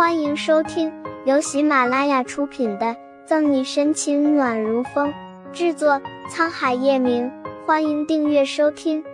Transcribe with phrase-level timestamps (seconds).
[0.00, 0.90] 欢迎收听
[1.26, 2.86] 由喜马拉雅出品的
[3.26, 5.12] 《赠你深情暖如风》，
[5.52, 7.30] 制作沧海夜明。
[7.66, 9.04] 欢迎订阅收听。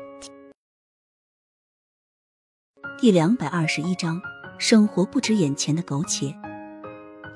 [3.00, 4.22] 第两百二十一章：
[4.60, 6.32] 生活不止眼前的苟且。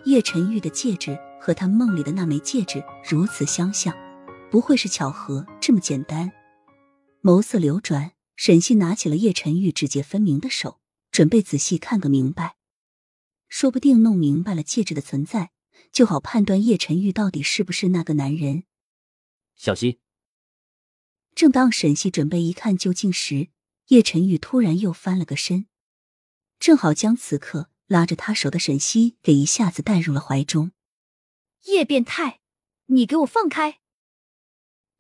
[0.05, 3.93] 叶晨玉的戒指和他梦里的那枚戒指如此相像，
[4.49, 6.31] 不会是巧合这么简单？
[7.21, 10.77] 眸色流转，沈西拿起了叶晨玉指节分明的手，
[11.11, 12.55] 准备仔细看个明白。
[13.51, 15.51] 说不定弄明白了戒指的存在，
[15.93, 18.63] 就好判断叶晨玉到底是不是那个男人。
[19.57, 19.99] 小心。
[21.35, 23.49] 正当沈西准备一看究竟时，
[23.89, 25.67] 叶晨玉突然又翻了个身，
[26.59, 30.73] 正好将此刻拉着他手的沈西给一下子带入了怀中。
[31.65, 32.41] 叶变态，
[32.87, 33.81] 你给我放开！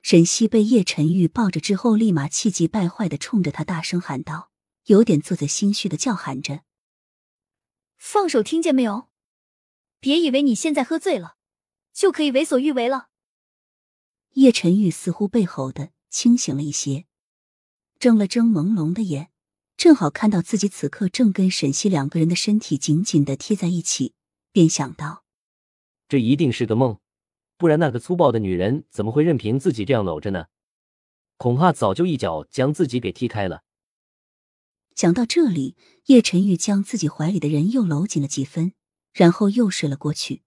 [0.02, 4.51] 沈西被叶晨玉抱着之后，立马气急败坏的冲着他大声喊道，
[4.87, 6.62] 有点做贼心虚的叫喊着。
[8.00, 9.10] 放手，听见没有？
[10.00, 11.36] 别以为你现在喝醉了，
[11.93, 13.10] 就可以为所欲为了。
[14.32, 17.04] 叶晨玉似乎被吼的清醒了一些，
[17.98, 19.30] 睁了睁朦胧的眼，
[19.76, 24.15] 正好看到自己此刻正跟沈西两个人的身体紧紧的贴在一起，
[24.51, 25.24] 便想到：
[26.09, 26.98] 这一定是个梦，
[27.59, 30.46] 不然那个粗暴的女人怎么会任凭自己这样搂着呢？
[31.37, 33.62] 恐怕早就一脚将自己给踢开了。
[35.01, 38.74] 想到这里，叶晨玉将自己怀里的人又搂紧了几分，
[39.15, 40.43] 然后又睡了过去。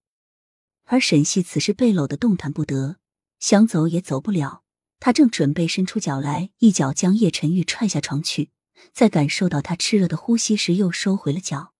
[0.83, 2.97] 而沈西此时被搂得动弹不得，
[3.39, 4.61] 想走也走不了。
[4.99, 8.51] 他正准备伸出脚来，一脚将叶晨玉踹下床去，
[8.91, 11.73] 在感受到他炽热的呼吸时，又收回了脚。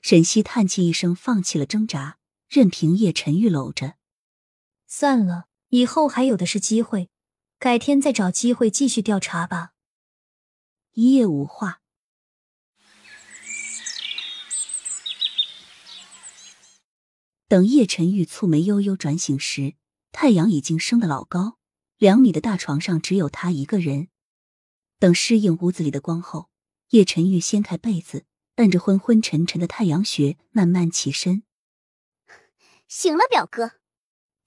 [0.00, 2.16] 沈西叹气一声，放弃了挣扎，
[2.48, 3.96] 任凭叶晨玉搂着。
[4.86, 7.10] 算了，以后还有的是机会，
[7.58, 9.72] 改天再找机会继续调查吧。
[10.94, 11.81] 一夜无话。
[17.52, 19.74] 等叶晨玉蹙眉悠悠转醒时，
[20.10, 21.58] 太阳已经升得老高，
[21.98, 24.08] 两米的大床上只有他一个人。
[24.98, 26.48] 等适应屋子里的光后，
[26.92, 28.24] 叶晨玉掀开被子，
[28.54, 31.42] 摁着昏昏沉沉的太阳穴，慢慢起身。
[32.88, 33.72] 醒了，表哥。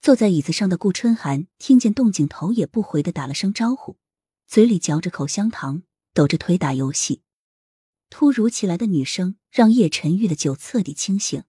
[0.00, 3.98] 坐在椅子上的顾春寒听见动静，头也不回的打了声招呼，
[4.48, 7.22] 嘴里嚼着口香糖，抖着腿打游戏。
[8.10, 11.44] 突如其来的女声让叶晨玉的酒彻底清醒。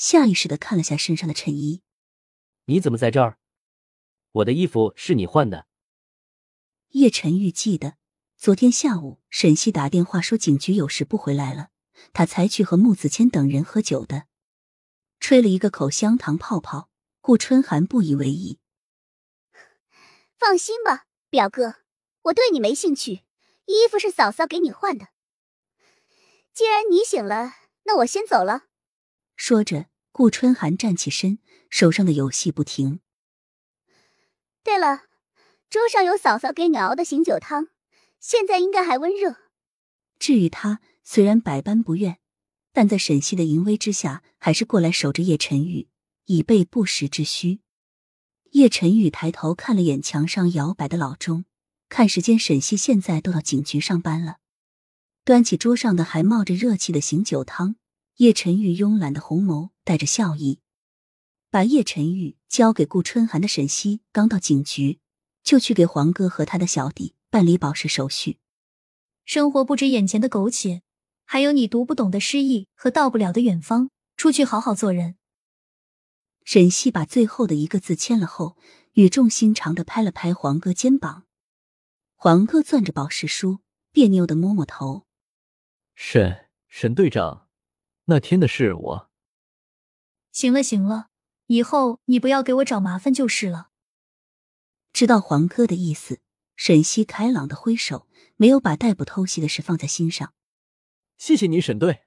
[0.00, 1.82] 下意识的看了下身上的衬衣，
[2.64, 3.36] 你怎么在这儿？
[4.32, 5.66] 我的衣服是你换的。
[6.92, 7.98] 叶晨玉记得
[8.38, 11.68] 昨天下午沈西打电话说警局有事不回来了，
[12.14, 14.24] 他才去和穆子谦等人喝酒的。
[15.20, 16.88] 吹了一个口香糖泡泡，
[17.20, 18.58] 顾春寒不以为意。
[20.38, 21.74] 放心吧，表哥，
[22.22, 23.24] 我对你没兴趣，
[23.66, 25.08] 衣服是嫂嫂给你换的。
[26.54, 28.62] 既然你醒了，那我先走了。
[29.36, 29.89] 说着。
[30.12, 31.38] 顾春寒站起身，
[31.68, 33.00] 手上的游戏不停。
[34.62, 35.04] 对了，
[35.68, 37.68] 桌上有嫂嫂给你熬的醒酒汤，
[38.18, 39.36] 现在应该还温热。
[40.18, 42.18] 至于他，虽然百般不愿，
[42.72, 45.88] 但在沈西的淫威之下，还是过来守着叶晨宇，
[46.26, 47.60] 以备不时之需。
[48.50, 51.44] 叶晨宇抬头看了眼墙上摇摆的老钟，
[51.88, 54.38] 看时间，沈西现在都到警局上班了。
[55.24, 57.76] 端起桌上的还冒着热气的醒酒汤。
[58.16, 60.60] 叶晨玉慵懒的红眸带着笑意，
[61.50, 65.00] 把叶晨玉交给顾春寒的沈西，刚到警局
[65.42, 68.38] 就去给黄哥和他的小弟办理保释手续。
[69.24, 70.82] 生活不止眼前的苟且，
[71.24, 73.90] 还有你读不懂的诗意和到不了的远方。
[74.16, 75.16] 出去好好做人。
[76.44, 78.58] 沈西把最后的一个字签了后，
[78.92, 81.24] 语重心长的拍了拍黄哥肩膀。
[82.16, 83.60] 黄哥攥着保释书，
[83.92, 85.06] 别扭的摸摸头。
[85.94, 87.48] 沈沈队长。
[88.10, 89.10] 那天的事，我
[90.32, 91.10] 行了行了，
[91.46, 93.70] 以后你不要给我找麻烦就是了。
[94.92, 96.18] 知道黄哥的意思，
[96.56, 100.34] 沈西开朗的挥手，没有把逮捕偷袭的事放在心上。
[101.18, 102.00] 谢谢你，沈队。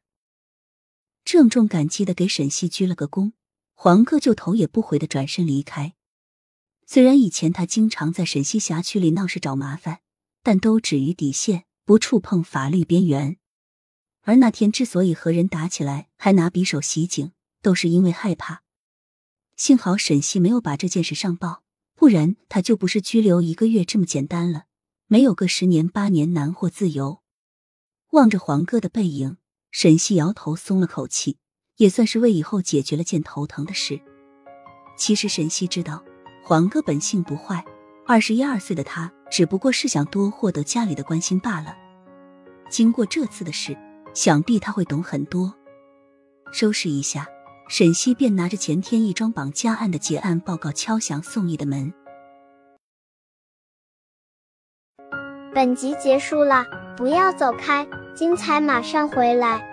[1.24, 3.32] 郑重感激的给沈西鞠了个躬，
[3.74, 5.96] 黄哥就头也不回的转身离开。
[6.86, 10.02] 虽然以前他经常在沈西辖区里闹事找麻烦，
[10.42, 13.38] 但都止于底线，不触碰法律边缘。
[14.26, 18.64] 而那天之所以和人打起来，还拿匕首袭警，都是因为害怕。
[19.58, 21.62] 幸好沈西没有把这件事上报，
[21.94, 24.64] 不然他就不是拘留一个月这么简单了，
[25.08, 27.22] 没有个十年八年难获自由。
[28.12, 29.36] 望着黄哥的背影，
[29.72, 31.38] 沈西摇头松了口气，
[31.76, 34.02] 也算是为以后解决了件头疼的事。
[34.98, 36.02] 其实沈西知道，
[36.46, 37.66] 黄哥本性不坏，
[38.08, 41.76] 二十一二岁的他只不过是想多获得家里的关心罢了。
[42.70, 43.78] 经过这次的事。
[44.14, 45.54] 想必他会懂很多。
[46.52, 47.28] 收拾一下，
[47.68, 51.92] 沈西便拿着前天一桩绑架案的结案报告敲响宋毅的门。
[55.54, 56.66] 本集结束了，
[56.98, 59.73] 不要走开，精彩马上回来。